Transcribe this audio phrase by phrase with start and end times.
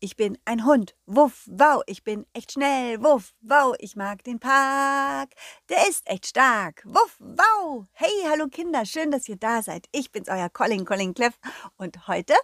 [0.00, 0.96] ich bin ein Hund.
[1.06, 3.02] Wuff, wow, ich bin echt schnell.
[3.02, 5.30] Wuff, wow, ich mag den Park.
[5.68, 6.82] Der ist echt stark.
[6.86, 7.86] Wuff, wow.
[7.92, 9.86] Hey, hallo Kinder, schön, dass ihr da seid.
[9.92, 11.38] Ich bin's, euer Colin, Colin Cleff.
[11.76, 12.34] Und heute,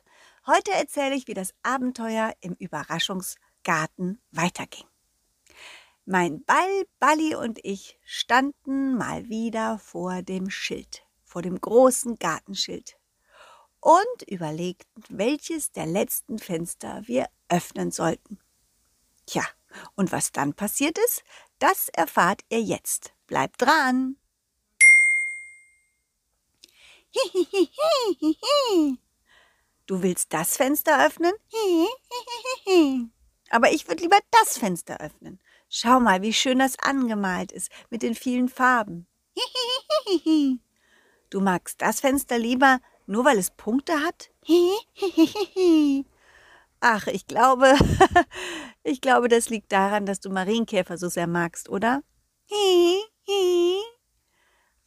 [0.46, 4.84] heute erzähle ich, wie das Abenteuer im Überraschungsgarten weiterging.
[6.04, 12.95] Mein Ball, Balli und ich standen mal wieder vor dem Schild, vor dem großen Gartenschild
[13.87, 18.41] und überlegten, welches der letzten Fenster wir öffnen sollten.
[19.27, 19.45] Tja,
[19.95, 21.23] und was dann passiert ist,
[21.60, 23.12] das erfahrt ihr jetzt.
[23.29, 24.16] Bleibt dran!
[29.87, 31.32] Du willst das Fenster öffnen?
[33.51, 35.38] Aber ich würde lieber das Fenster öffnen.
[35.68, 39.07] Schau mal, wie schön das angemalt ist mit den vielen Farben.
[41.30, 44.30] Du magst das Fenster lieber, nur weil es Punkte hat?
[46.80, 47.74] Ach, ich glaube,
[48.82, 52.02] ich glaube, das liegt daran, dass du Marienkäfer so sehr magst, oder?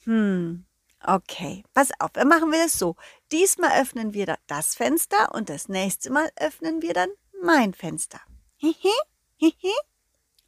[0.05, 0.65] Hm,
[1.05, 1.63] okay.
[1.73, 2.95] Pass auf, dann machen wir das so.
[3.33, 7.09] Diesmal öffnen wir das Fenster und das nächste Mal öffnen wir dann
[7.43, 8.21] mein Fenster.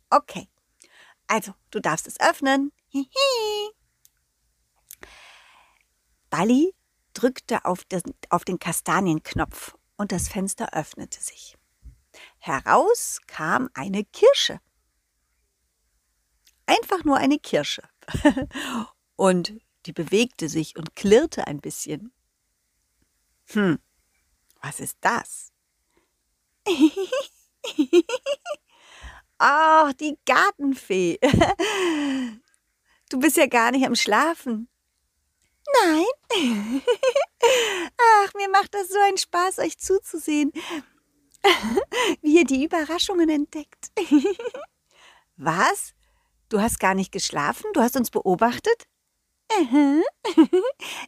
[0.10, 0.48] Okay.
[1.28, 2.72] Also, du darfst es öffnen.
[6.30, 6.74] Balli
[7.14, 11.58] drückte auf den, auf den Kastanienknopf und das Fenster öffnete sich.
[12.40, 14.60] Heraus kam eine Kirsche.
[16.66, 17.84] Einfach nur eine Kirsche.
[19.16, 19.54] und
[19.86, 22.14] die bewegte sich und klirrte ein bisschen.
[23.48, 23.80] Hm,
[24.62, 25.52] was ist das?
[29.38, 31.20] Ach, die Gartenfee.
[33.10, 34.70] Du bist ja gar nicht am Schlafen.
[35.84, 36.06] Nein.
[37.98, 40.52] Ach, mir macht das so einen Spaß, euch zuzusehen,
[42.22, 43.92] wie ihr die Überraschungen entdeckt.
[45.38, 45.94] Was?
[46.50, 47.66] Du hast gar nicht geschlafen?
[47.74, 48.88] Du hast uns beobachtet?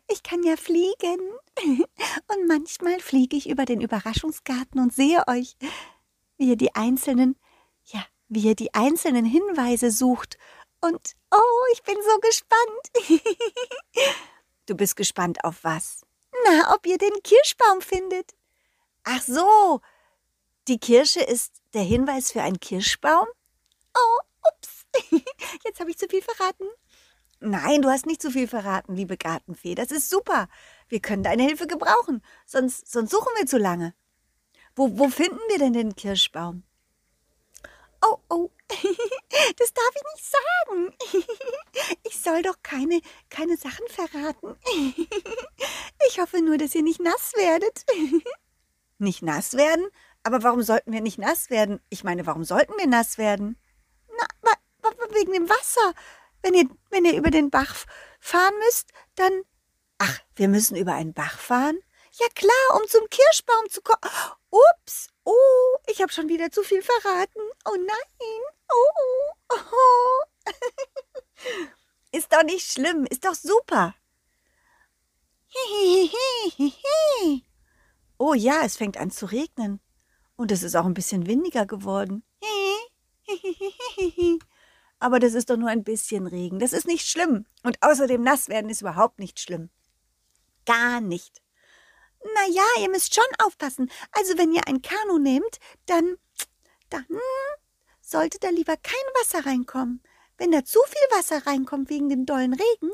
[0.10, 1.20] Ich kann ja fliegen.
[1.66, 5.56] Und manchmal fliege ich über den Überraschungsgarten und sehe euch,
[6.38, 7.36] wie ihr die einzelnen,
[7.86, 10.38] ja, wie ihr die einzelnen Hinweise sucht.
[10.82, 13.24] Und oh, ich bin so gespannt.
[14.66, 16.06] Du bist gespannt auf was?
[16.46, 18.34] Na, ob ihr den Kirschbaum findet.
[19.04, 19.82] Ach so,
[20.68, 23.28] die Kirsche ist der Hinweis für einen Kirschbaum?
[23.96, 24.86] Oh, ups,
[25.66, 26.68] jetzt habe ich zu viel verraten.
[27.40, 29.76] Nein, du hast nicht zu viel verraten, liebe Gartenfee.
[29.76, 30.48] Das ist super.
[30.88, 33.94] Wir können deine Hilfe gebrauchen, sonst, sonst suchen wir zu lange.
[34.76, 36.64] Wo, wo finden wir denn den Kirschbaum?
[38.02, 38.50] Oh, oh,
[39.58, 41.28] das darf ich nicht sagen.
[42.06, 44.56] Ich soll doch keine, keine Sachen verraten.
[46.08, 47.86] Ich hoffe nur, dass ihr nicht nass werdet.
[48.98, 49.88] Nicht nass werden?
[50.22, 51.82] Aber warum sollten wir nicht nass werden?
[51.90, 53.58] Ich meine, warum sollten wir nass werden?
[54.10, 54.54] Na,
[55.14, 55.94] wegen dem Wasser.
[56.42, 57.76] Wenn ihr, wenn ihr über den Bach
[58.20, 59.44] fahren müsst, dann.
[59.98, 61.80] Ach, wir müssen über einen Bach fahren?
[62.20, 64.12] Ja klar, um zum Kirschbaum zu kommen.
[64.50, 67.42] Ups, oh, ich habe schon wieder zu viel verraten.
[67.66, 68.42] Oh nein,
[68.74, 70.24] oh, oh.
[72.12, 73.96] Ist doch nicht schlimm, ist doch super.
[78.20, 79.82] Oh ja, es fängt an zu regnen.
[80.38, 82.24] Und es ist auch ein bisschen windiger geworden.
[85.00, 86.60] Aber das ist doch nur ein bisschen Regen.
[86.60, 87.46] Das ist nicht schlimm.
[87.64, 89.70] Und außerdem nass werden ist überhaupt nicht schlimm.
[90.66, 91.42] Gar nicht.
[92.24, 93.92] Na ja, ihr müsst schon aufpassen.
[94.12, 96.16] Also wenn ihr ein Kanu nehmt, dann,
[96.90, 97.06] dann
[98.14, 100.02] sollte da lieber kein Wasser reinkommen.
[100.38, 102.92] Wenn da zu viel Wasser reinkommt wegen dem dollen Regen,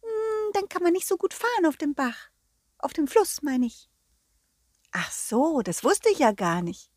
[0.00, 2.30] hm, dann kann man nicht so gut fahren auf dem Bach.
[2.78, 3.90] Auf dem Fluss, meine ich.
[4.92, 6.90] Ach so, das wusste ich ja gar nicht.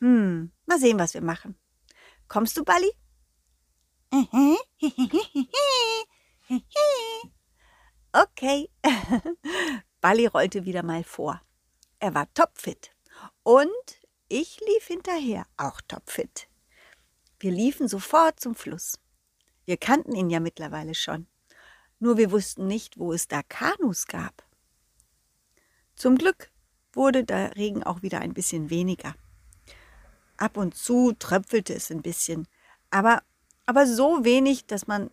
[0.00, 1.58] Hm, mal sehen, was wir machen.
[2.28, 2.90] Kommst du, Balli?
[8.10, 8.70] Okay.
[10.00, 11.42] Balli rollte wieder mal vor.
[11.98, 12.96] Er war topfit.
[13.42, 13.68] Und
[14.28, 16.47] ich lief hinterher, auch topfit.
[17.40, 18.98] Wir liefen sofort zum Fluss.
[19.64, 21.26] Wir kannten ihn ja mittlerweile schon.
[22.00, 24.44] Nur wir wussten nicht, wo es da Kanus gab.
[25.94, 26.50] Zum Glück
[26.92, 29.14] wurde der Regen auch wieder ein bisschen weniger.
[30.36, 32.46] Ab und zu tröpfelte es ein bisschen,
[32.90, 33.22] aber,
[33.66, 35.10] aber so wenig, dass man,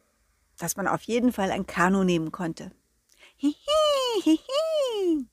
[0.58, 2.72] dass man auf jeden Fall ein Kanu nehmen konnte.
[3.38, 3.56] Hihi,
[4.22, 5.28] hihi.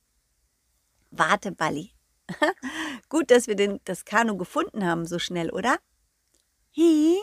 [1.11, 1.93] Warte, Balli.
[3.09, 5.79] Gut, dass wir den, das Kanu gefunden haben so schnell, oder?
[6.75, 7.21] Hihi.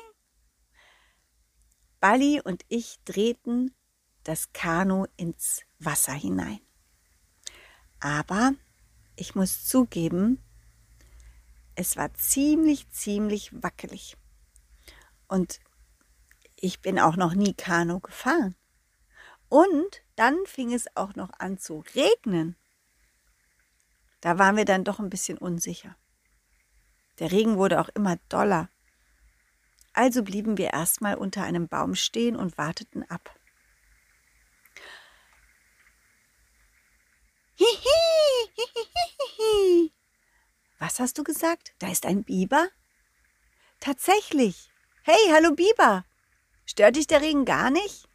[1.99, 3.73] Balli und ich drehten
[4.23, 6.59] das Kanu ins Wasser hinein.
[7.99, 8.53] Aber
[9.15, 10.41] ich muss zugeben,
[11.73, 14.17] es war ziemlich, ziemlich wackelig.
[15.27, 15.59] Und
[16.55, 18.55] ich bin auch noch nie Kanu gefahren.
[19.49, 22.55] Und dann fing es auch noch an zu regnen.
[24.21, 25.95] Da waren wir dann doch ein bisschen unsicher.
[27.17, 28.69] Der Regen wurde auch immer doller.
[29.93, 33.35] Also blieben wir erstmal unter einem Baum stehen und warteten ab.
[40.79, 41.73] Was hast du gesagt?
[41.79, 42.69] Da ist ein Biber?
[43.79, 44.69] Tatsächlich.
[45.03, 46.05] Hey, hallo Biber.
[46.65, 48.07] Stört dich der Regen gar nicht?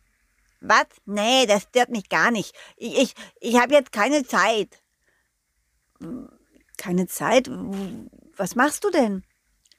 [0.61, 0.87] Was?
[1.05, 2.55] Nee, das stört mich gar nicht.
[2.77, 4.83] Ich, ich, ich habe jetzt keine Zeit.
[6.79, 7.51] Keine Zeit?
[8.37, 9.25] Was machst du denn?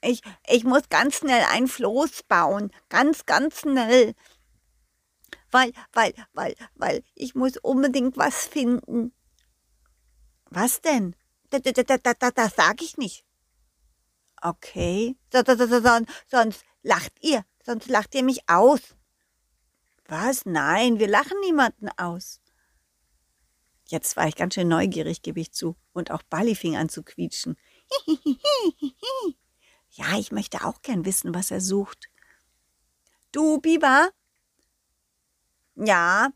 [0.06, 2.72] Ich, ich muss ganz schnell ein Floß bauen.
[2.90, 4.14] Ganz, ganz schnell.
[5.50, 9.14] Weil, weil, weil, weil ich muss unbedingt was finden.
[10.52, 11.16] Was denn?
[11.50, 13.26] Das, das, das, das, das sag ich nicht.
[14.42, 15.16] Okay.
[15.32, 17.44] Sonst, sonst lacht ihr.
[17.66, 18.82] Sonst lacht ihr mich aus.
[20.08, 20.46] Was?
[20.46, 22.42] Nein, wir lachen niemanden aus.
[23.88, 25.76] Jetzt war ich ganz schön neugierig, gebe ich zu.
[25.94, 27.58] Und auch Bali fing an zu quietschen.
[29.96, 32.10] ja, ich möchte auch gern wissen, was er sucht.
[33.32, 34.10] Du, Biber?
[35.76, 36.30] Ja,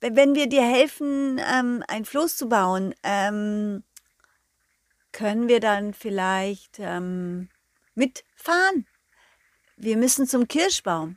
[0.00, 3.84] wenn wir dir helfen, ähm, ein Floß zu bauen, ähm,
[5.12, 7.50] können wir dann vielleicht ähm,
[7.94, 8.86] mitfahren?
[9.76, 11.16] Wir müssen zum Kirschbaum.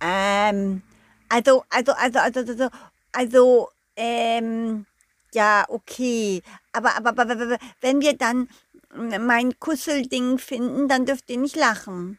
[0.00, 0.82] Ähm,
[1.28, 2.68] also, also, also, also, also,
[3.12, 4.86] also, ähm,
[5.32, 6.42] ja, okay.
[6.72, 8.48] Aber, aber, aber, aber, wenn wir dann
[8.94, 12.18] mein Kuschelding finden, dann dürft ihr nicht lachen.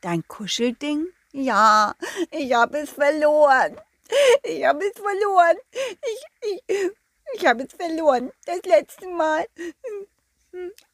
[0.00, 1.06] Dein Kuschelding?
[1.32, 1.94] Ja,
[2.30, 3.80] ich habe es verloren.
[4.42, 5.56] Ich habe es verloren.
[5.72, 6.90] Ich, ich,
[7.34, 8.32] ich habe es verloren.
[8.44, 9.46] Das letzte Mal,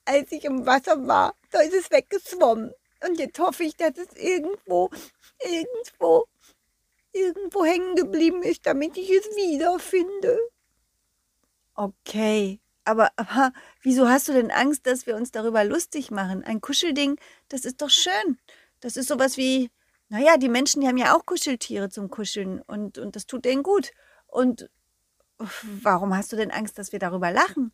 [0.04, 2.72] als ich im Wasser war, da ist es weggeschwommen.
[3.06, 4.90] Und jetzt hoffe ich, dass es irgendwo,
[5.42, 6.26] irgendwo,
[7.12, 10.38] irgendwo hängen geblieben ist, damit ich es wiederfinde.
[11.74, 13.52] Okay, aber, aber
[13.82, 16.44] wieso hast du denn Angst, dass wir uns darüber lustig machen?
[16.44, 18.38] Ein Kuschelding, das ist doch schön.
[18.80, 19.70] Das ist sowas wie,
[20.08, 23.62] naja, die Menschen, die haben ja auch Kuscheltiere zum Kuscheln und, und das tut denen
[23.62, 23.92] gut.
[24.26, 24.70] Und
[25.82, 27.72] warum hast du denn Angst, dass wir darüber lachen?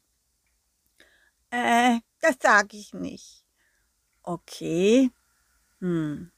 [1.51, 3.45] Äh, das sage ich nicht.
[4.23, 5.11] Okay.
[5.81, 6.31] Hm.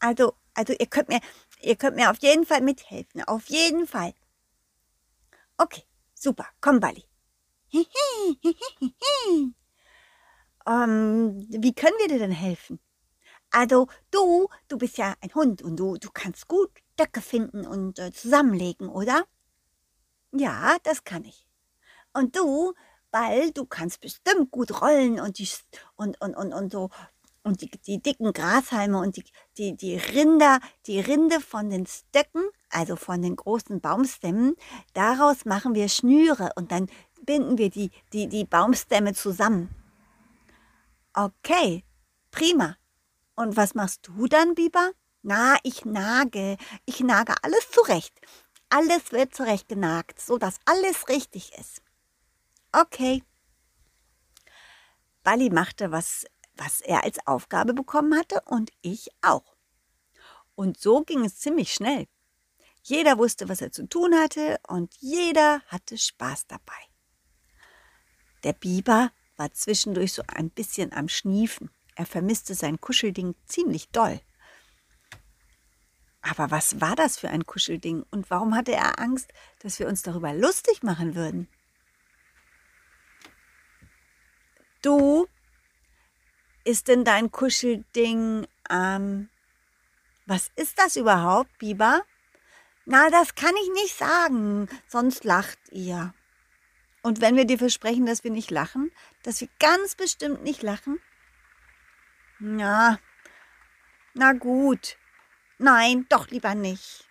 [0.00, 1.20] Also, also ihr könnt mir,
[1.60, 3.22] ihr könnt mir auf jeden Fall mithelfen.
[3.24, 4.14] Auf jeden Fall.
[5.56, 5.82] Okay,
[6.14, 6.46] super.
[6.60, 7.07] Komm, Bali.
[10.66, 12.80] Ähm, wie können wir dir denn helfen?
[13.50, 17.98] Also, du, du bist ja ein Hund und du, du kannst gut Stöcke finden und
[17.98, 19.24] äh, zusammenlegen, oder?
[20.32, 21.46] Ja, das kann ich.
[22.12, 22.74] Und du,
[23.10, 25.48] weil du kannst bestimmt gut rollen und die
[25.96, 26.90] und und und und so
[27.42, 29.24] und die, die dicken Grashalme und die,
[29.56, 34.54] die, die Rinder, die Rinde von den Stöcken, also von den großen Baumstämmen,
[34.92, 36.88] daraus machen wir Schnüre und dann
[37.28, 39.68] binden wir die, die, die Baumstämme zusammen.
[41.12, 41.84] Okay,
[42.30, 42.78] prima.
[43.34, 44.92] Und was machst du dann, Biber?
[45.20, 46.56] Na, ich nage.
[46.86, 48.18] Ich nage alles zurecht.
[48.70, 51.82] Alles wird zurecht genagt, so dass alles richtig ist.
[52.72, 53.22] Okay.
[55.22, 59.54] Bali machte, was, was er als Aufgabe bekommen hatte und ich auch.
[60.54, 62.06] Und so ging es ziemlich schnell.
[62.82, 66.87] Jeder wusste, was er zu tun hatte und jeder hatte Spaß dabei.
[68.44, 71.70] Der Biber war zwischendurch so ein bisschen am Schniefen.
[71.94, 74.20] Er vermisste sein Kuschelding ziemlich doll.
[76.20, 80.02] Aber was war das für ein Kuschelding und warum hatte er Angst, dass wir uns
[80.02, 81.48] darüber lustig machen würden?
[84.82, 85.26] Du,
[86.64, 89.30] ist denn dein Kuschelding, ähm,
[90.26, 92.04] was ist das überhaupt, Biber?
[92.84, 96.14] Na, das kann ich nicht sagen, sonst lacht ihr.
[97.02, 98.90] Und wenn wir dir versprechen, dass wir nicht lachen,
[99.22, 101.00] dass wir ganz bestimmt nicht lachen?
[102.40, 102.98] Ja,
[104.14, 104.96] na gut.
[105.58, 107.08] Nein, doch lieber nicht.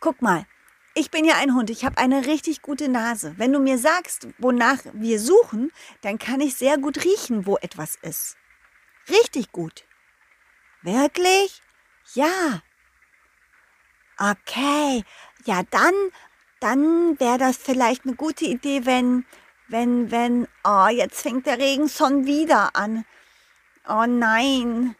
[0.00, 0.46] Guck mal,
[0.94, 3.34] ich bin ja ein Hund, ich habe eine richtig gute Nase.
[3.36, 5.72] Wenn du mir sagst, wonach wir suchen,
[6.02, 8.36] dann kann ich sehr gut riechen, wo etwas ist.
[9.08, 9.84] Richtig gut.
[10.82, 11.60] Wirklich?
[12.14, 12.62] Ja.
[14.16, 15.02] Okay,
[15.44, 15.94] ja dann,
[16.64, 19.26] dann wäre das vielleicht eine gute Idee, wenn,
[19.68, 23.04] wenn, wenn, oh, jetzt fängt der Regen schon wieder an.
[23.86, 24.96] Oh nein.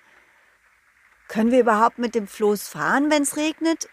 [1.27, 3.89] Können wir überhaupt mit dem Floß fahren, wenn es regnet?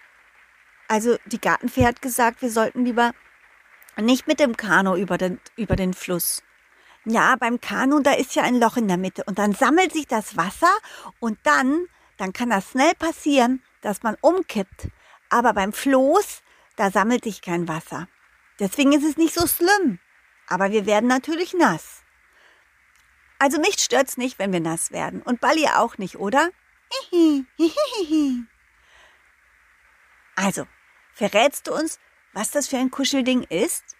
[0.90, 3.13] Also die Gartenfee hat gesagt, wir sollten lieber
[3.98, 6.44] nicht mit dem Kanu über den, über den Fluss.
[7.06, 10.08] Ja, beim Kanu, da ist ja ein Loch in der Mitte und dann sammelt sich
[10.08, 10.74] das Wasser
[11.22, 11.86] und dann,
[12.18, 14.90] dann kann das schnell passieren, dass man umkippt.
[15.30, 16.44] Aber beim Floß,
[16.82, 18.08] da sammelt sich kein Wasser.
[18.60, 20.00] Deswegen ist es nicht so schlimm.
[20.48, 22.02] Aber wir werden natürlich nass.
[23.38, 25.22] Also mich stört's nicht, wenn wir nass werden.
[25.22, 26.50] Und Bali auch nicht, oder?
[30.36, 30.66] Also,
[31.14, 32.00] verrätst du uns,
[32.34, 33.96] was das für ein Kuschelding ist?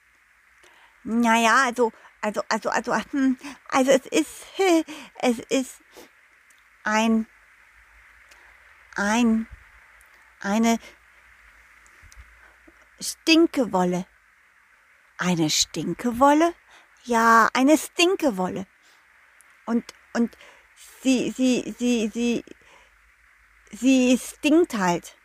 [1.04, 3.38] Naja, also, also, also, also, hm,
[3.70, 4.46] also es ist,
[5.20, 5.82] es ist
[6.84, 7.28] ein,
[8.96, 9.46] ein,
[10.40, 10.80] eine
[13.02, 14.06] Stinkewolle.
[15.18, 16.54] Eine Stinkewolle?
[17.04, 18.68] Ja, eine Stinkewolle.
[19.66, 20.38] Und, und
[21.02, 22.44] sie, sie, sie, sie,
[23.72, 25.16] sie stinkt halt.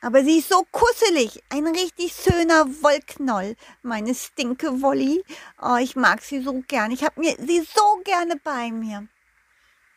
[0.00, 1.42] Aber sie ist so kusselig.
[1.48, 3.56] Ein richtig schöner Wollknoll.
[3.82, 5.24] Meine stinke Wolli.
[5.60, 6.92] Oh, ich mag sie so gern.
[6.92, 9.08] Ich habe mir sie so gerne bei mir.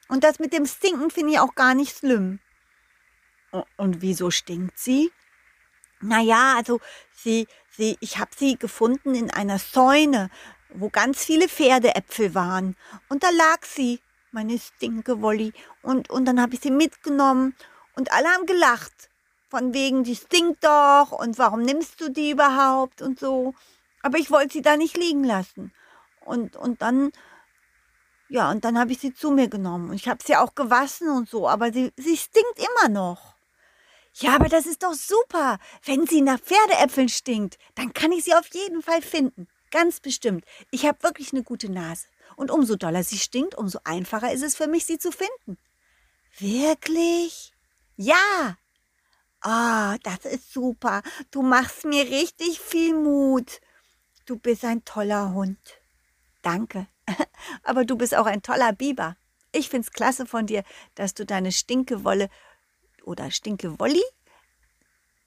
[0.08, 2.40] Und das mit dem Stinken finde ich auch gar nicht schlimm.
[3.78, 5.12] Und wieso stinkt sie?
[6.02, 6.80] Naja, also
[7.14, 10.30] sie, sie, ich habe sie gefunden in einer Säune,
[10.74, 12.76] wo ganz viele Pferdeäpfel waren.
[13.10, 14.00] Und da lag sie,
[14.32, 15.54] meine stinke Wolli.
[15.82, 17.56] Und, und dann habe ich sie mitgenommen
[17.96, 19.10] und alle haben gelacht.
[19.50, 23.54] Von wegen, die stinkt doch und warum nimmst du die überhaupt und so.
[24.02, 25.74] Aber ich wollte sie da nicht liegen lassen.
[26.22, 27.12] Und, und dann,
[28.30, 29.90] ja, und dann habe ich sie zu mir genommen.
[29.90, 33.31] Und ich habe sie auch gewaschen und so, aber sie, sie stinkt immer noch.
[34.16, 35.58] Ja, aber das ist doch super.
[35.84, 39.48] Wenn sie nach Pferdeäpfeln stinkt, dann kann ich sie auf jeden Fall finden.
[39.72, 40.44] Ganz bestimmt.
[40.70, 42.08] Ich habe wirklich eine gute Nase.
[42.36, 45.58] Und umso doller sie stinkt, umso einfacher ist es für mich, sie zu finden.
[46.40, 47.54] Wirklich?
[47.96, 48.58] Ja,
[49.42, 51.02] Ah, das ist super.
[51.32, 53.60] Du machst mir richtig viel Mut.
[54.28, 55.58] Du bist ein toller Hund.
[56.44, 56.88] Danke.
[57.64, 59.18] Aber du bist auch ein toller Biber.
[59.52, 60.64] Ich find's klasse von dir,
[60.94, 62.30] dass du deine Stinkewolle
[63.04, 64.04] oder Stinkewolli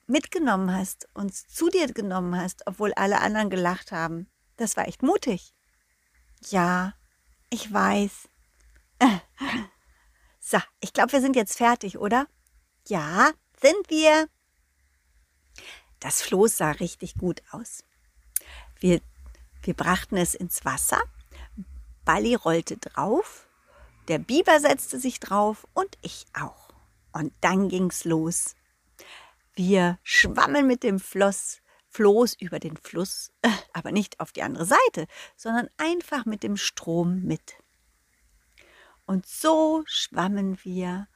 [0.07, 4.29] mitgenommen hast und zu dir genommen hast, obwohl alle anderen gelacht haben.
[4.57, 5.55] Das war echt mutig.
[6.51, 6.95] Ja,
[7.51, 8.29] ich weiß.
[10.47, 12.27] So, ich glaube, wir sind jetzt fertig, oder?
[12.87, 13.31] Ja,
[13.63, 14.29] sind wir.
[16.01, 17.83] Das Floß sah richtig gut aus.
[18.79, 19.01] Wir,
[19.63, 21.01] wir brachten es ins Wasser.
[22.05, 23.49] Balli rollte drauf.
[24.09, 26.64] Der Biber setzte sich drauf und ich auch.
[27.15, 28.57] Und dann ging's los.
[29.55, 33.31] Wir schwammen mit dem Floss, Floß über den Fluss,
[33.73, 35.07] aber nicht auf die andere Seite,
[35.37, 37.55] sondern einfach mit dem Strom mit.
[39.07, 41.07] Und so schwammen wir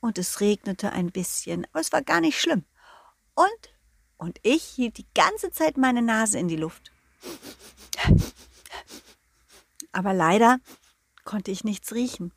[0.00, 2.64] und es regnete ein bisschen, aber es war gar nicht schlimm.
[3.34, 3.78] Und,
[4.16, 6.90] und ich hielt die ganze Zeit meine Nase in die Luft.
[9.92, 10.58] Aber leider
[11.22, 12.32] konnte ich nichts riechen.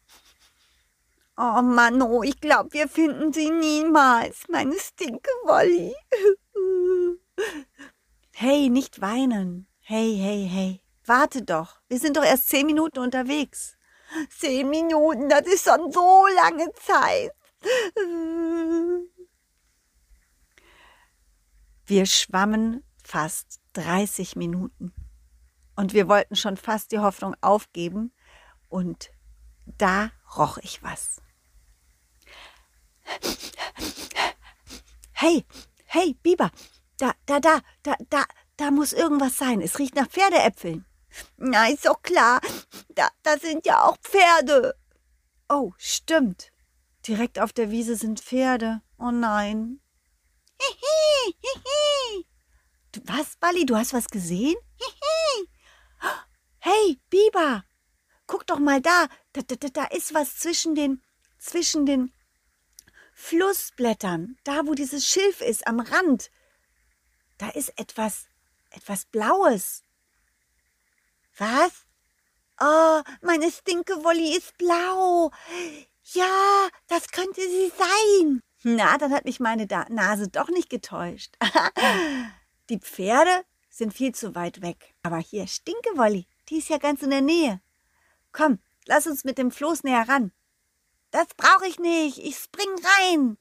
[1.37, 5.93] Oh Mann, oh, ich glaube, wir finden sie niemals, meine Stinkewolli.
[8.37, 9.65] Hey, nicht weinen.
[9.79, 10.81] Hey, hey, hey.
[11.05, 11.79] Warte doch.
[11.87, 13.77] Wir sind doch erst zehn Minuten unterwegs.
[14.29, 17.31] Zehn Minuten, das ist schon so lange Zeit.
[21.85, 24.91] Wir schwammen fast 30 Minuten
[25.75, 28.11] und wir wollten schon fast die Hoffnung aufgeben
[28.69, 29.11] und
[29.65, 31.21] da roch ich was.
[35.17, 35.45] Hey,
[35.85, 36.51] hey, Biber,
[36.97, 38.25] da, da, da, da, da,
[38.57, 39.61] da muss irgendwas sein.
[39.61, 40.85] Es riecht nach Pferdeäpfeln.
[41.37, 42.41] Na, ist doch klar.
[42.89, 44.75] Da, da sind ja auch Pferde.
[45.49, 46.51] Oh, stimmt.
[47.07, 48.81] Direkt auf der Wiese sind Pferde.
[48.97, 49.79] Oh nein.
[50.59, 52.25] Hihi, hihi.
[52.91, 53.65] Du, was, Bali?
[53.65, 54.55] Du hast was gesehen?
[54.79, 55.49] Hihi.
[56.59, 57.63] Hey, Biber,
[58.25, 59.07] guck doch mal da.
[59.33, 59.55] Da, da.
[59.69, 61.01] da ist was zwischen den,
[61.37, 62.11] zwischen den
[63.15, 64.37] Flussblättern.
[64.43, 66.29] Da, wo dieses Schilf ist, am Rand.
[67.37, 68.27] Da ist etwas,
[68.69, 69.81] etwas Blaues.
[71.37, 71.71] Was?
[72.61, 75.31] Oh, meine Stinkewolli ist blau.
[76.13, 78.43] Ja, das könnte sie sein.
[78.63, 81.35] Na, dann hat mich meine da Nase doch nicht getäuscht.
[82.69, 84.93] die Pferde sind viel zu weit weg.
[85.03, 87.61] Aber hier Stinkewolli, die ist ja ganz in der Nähe.
[88.31, 90.31] Komm, lass uns mit dem Floß näher ran.
[91.15, 92.17] Das brauche ich nicht.
[92.17, 93.37] Ich spring rein.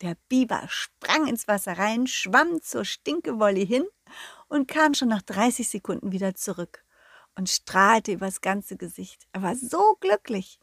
[0.00, 3.86] Der Biber sprang ins Wasser rein, schwamm zur Stinkewolli hin
[4.48, 6.84] und kam schon nach 30 Sekunden wieder zurück
[7.36, 9.28] und strahlte übers ganze Gesicht.
[9.32, 10.58] Er war so glücklich.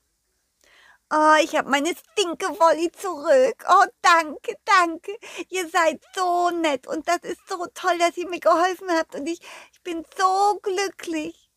[1.09, 3.63] Oh, ich habe meine Stinkewolli zurück.
[3.69, 5.17] Oh, danke, danke.
[5.47, 9.25] Ihr seid so nett und das ist so toll, dass ihr mir geholfen habt und
[9.25, 9.39] ich,
[9.71, 11.49] ich bin so glücklich.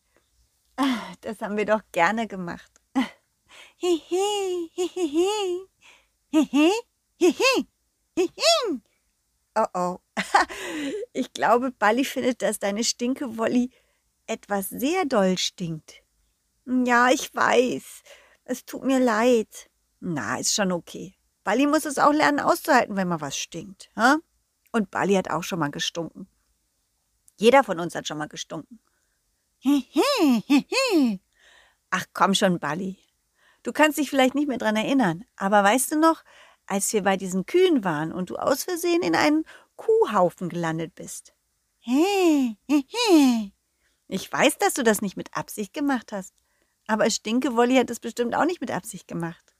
[1.23, 2.78] Das haben wir doch gerne gemacht.
[3.81, 5.69] Hihi, hihihi,
[6.33, 6.73] hihi,
[7.17, 7.67] hihi,
[8.17, 8.81] hihi.
[9.55, 9.99] Oh oh.
[11.13, 13.71] Ich glaube, Balli findet, dass deine Stinkewolli
[14.27, 16.03] etwas sehr doll stinkt.
[16.67, 18.03] Ja, ich weiß.
[18.45, 19.71] Es tut mir leid.
[20.01, 21.15] Na, ist schon okay.
[21.45, 23.91] Balli muss es auch lernen auszuhalten, wenn mal was stinkt.
[24.73, 26.29] Und Balli hat auch schon mal gestunken.
[27.37, 28.81] Jeder von uns hat schon mal gestunken.
[31.91, 32.99] Ach komm schon, Balli.
[33.69, 36.25] Du kannst dich vielleicht nicht mehr dran erinnern, aber weißt du noch,
[36.65, 39.45] als wir bei diesen Kühen waren und du aus Versehen in einen
[39.77, 41.35] Kuhhaufen gelandet bist?
[44.11, 46.33] Ich weiß, dass du das nicht mit Absicht gemacht hast,
[46.87, 49.55] aber Stinkewolli hat es bestimmt auch nicht mit Absicht gemacht.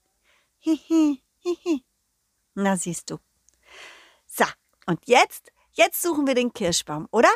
[2.55, 3.19] Na siehst du.
[4.27, 4.47] So,
[4.87, 7.29] und jetzt, jetzt suchen wir den Kirschbaum, oder?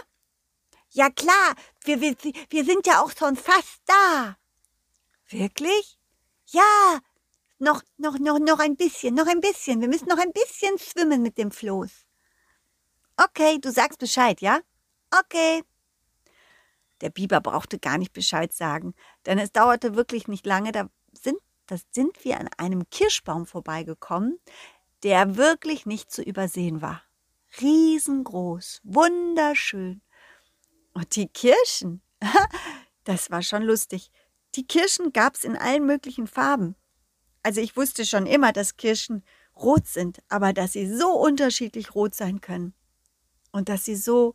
[0.89, 2.17] Ja klar, wir, wir,
[2.49, 4.39] wir sind ja auch schon fast da.
[5.29, 5.99] Wirklich?
[6.53, 7.01] Ja,
[7.59, 9.81] noch, noch, noch, noch ein bisschen, noch ein bisschen.
[9.81, 11.91] Wir müssen noch ein bisschen schwimmen mit dem Floß.
[13.17, 14.61] Okay, du sagst Bescheid, ja?
[15.11, 15.63] Okay.
[17.01, 18.95] Der Biber brauchte gar nicht Bescheid sagen,
[19.27, 24.39] denn es dauerte wirklich nicht lange, da sind, da sind wir an einem Kirschbaum vorbeigekommen,
[25.03, 27.03] der wirklich nicht zu übersehen war.
[27.61, 30.01] Riesengroß, wunderschön.
[30.95, 32.03] Und die Kirschen,
[33.05, 34.11] das war schon lustig.
[34.55, 36.77] Die Kirschen gab's in allen möglichen Farben.
[37.43, 39.25] Also ich wusste schon immer, dass Kirschen
[39.57, 42.75] rot sind, aber dass sie so unterschiedlich rot sein können.
[43.51, 44.35] Und dass sie so,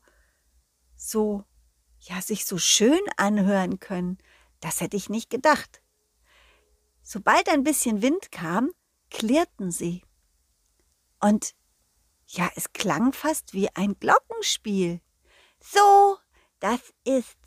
[0.96, 1.44] so,
[2.00, 4.18] ja, sich so schön anhören können,
[4.60, 5.82] das hätte ich nicht gedacht.
[7.02, 8.72] Sobald ein bisschen Wind kam,
[9.10, 10.04] klirrten sie.
[11.20, 11.56] Und
[12.28, 15.00] ja, es klang fast wie ein Glockenspiel.
[15.60, 16.18] So,
[16.60, 17.38] das ist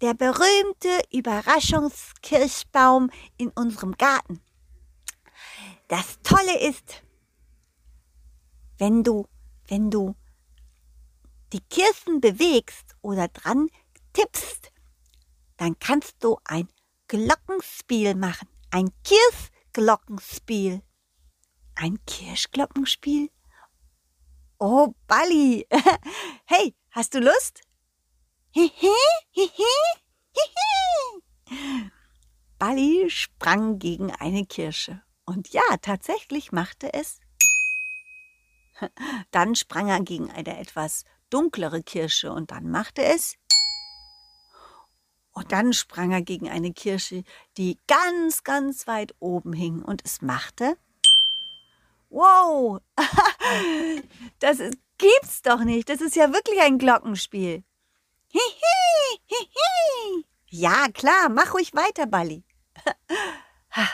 [0.00, 4.40] der berühmte Überraschungskirschbaum in unserem Garten.
[5.88, 7.02] Das Tolle ist,
[8.78, 9.26] wenn du,
[9.68, 10.14] wenn du
[11.52, 13.68] die Kirschen bewegst oder dran
[14.12, 14.72] tippst,
[15.56, 16.68] dann kannst du ein
[17.08, 18.48] Glockenspiel machen.
[18.70, 20.82] Ein Kirschglockenspiel.
[21.74, 23.30] Ein Kirschglockenspiel?
[24.58, 25.66] Oh, Balli.
[26.44, 27.62] hey, hast du Lust?
[32.58, 35.02] Balli sprang gegen eine Kirsche.
[35.24, 37.20] Und ja, tatsächlich machte es.
[39.30, 43.36] Dann sprang er gegen eine etwas dunklere Kirsche und dann machte es.
[45.32, 47.22] Und dann sprang er gegen eine Kirsche,
[47.56, 50.76] die ganz, ganz weit oben hing und es machte.
[52.08, 52.80] Wow,
[54.40, 55.88] das ist, gibt's doch nicht.
[55.88, 57.62] Das ist ja wirklich ein Glockenspiel.
[58.32, 60.24] Hihi, hihi.
[60.50, 62.44] Ja, klar, mach ruhig weiter, Balli.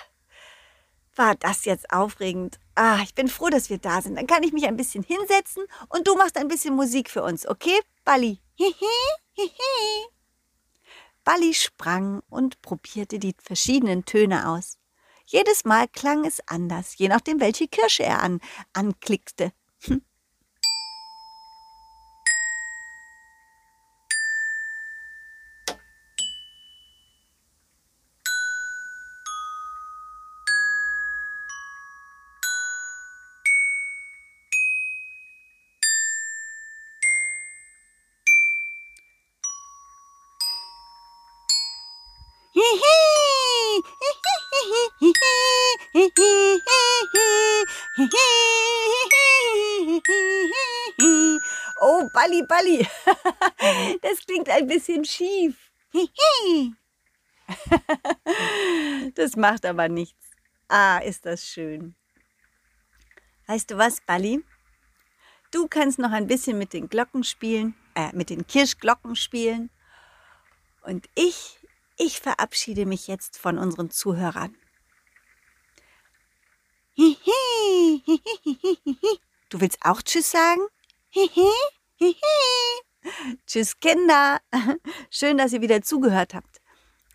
[1.16, 2.59] War das jetzt aufregend?
[2.75, 4.16] Ah, ich bin froh, dass wir da sind.
[4.16, 7.49] Dann kann ich mich ein bisschen hinsetzen und du machst ein bisschen Musik für uns,
[7.49, 8.40] okay, Balli?
[8.55, 8.75] Hihi,
[9.33, 10.07] hihi.
[11.25, 14.79] Balli sprang und probierte die verschiedenen Töne aus.
[15.25, 18.40] Jedes Mal klang es anders, je nachdem, welche Kirsche er an,
[18.75, 19.53] anklickte.
[51.80, 52.87] Oh, Balli, Balli.
[54.02, 55.70] Das klingt ein bisschen schief.
[59.14, 60.30] Das macht aber nichts.
[60.68, 61.94] Ah, ist das schön.
[63.46, 64.44] Weißt du was, Balli?
[65.52, 69.70] Du kannst noch ein bisschen mit den Glocken spielen, äh, mit den Kirschglocken spielen.
[70.82, 71.59] Und ich,
[71.96, 74.54] ich verabschiede mich jetzt von unseren Zuhörern.
[79.48, 80.61] Du willst auch Tschüss sagen?
[83.46, 84.40] Tschüss, Kinder.
[85.11, 86.61] Schön, dass ihr wieder zugehört habt.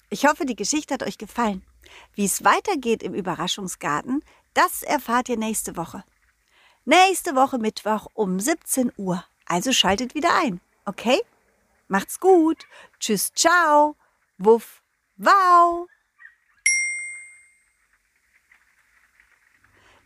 [0.10, 1.65] Ich hoffe, die Geschichte hat euch gefallen.
[2.13, 6.04] Wie es weitergeht im Überraschungsgarten, das erfahrt ihr nächste Woche.
[6.86, 9.26] Nächste Woche Mittwoch um 17 Uhr.
[9.46, 11.22] Also schaltet wieder ein, okay?
[11.88, 12.65] Macht's gut.
[13.00, 13.96] Tschüss, ciao.
[14.38, 14.82] Wuff,
[15.17, 15.88] wow.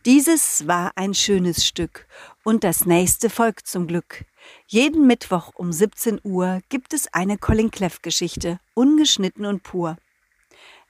[0.05, 2.05] Dieses war ein schönes Stück
[2.43, 4.23] und das nächste folgt zum Glück.
[4.67, 9.97] Jeden Mittwoch um 17 Uhr gibt es eine Colin Cleff Geschichte, ungeschnitten und pur.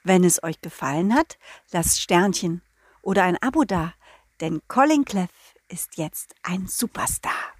[0.04, 1.38] Wenn es euch gefallen hat,
[1.72, 2.62] lasst Sternchen
[3.02, 3.94] oder ein Abo da,
[4.42, 5.32] denn Colin Cleff
[5.70, 7.55] ist jetzt ein Superstar.